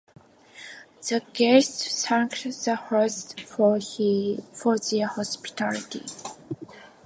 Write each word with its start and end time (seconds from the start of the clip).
The 1.07 1.21
guests 1.31 2.07
thanked 2.07 2.43
the 2.65 2.75
hosts 2.75 3.35
for 3.43 3.77
their 4.79 5.05
hospitality. 5.05 6.03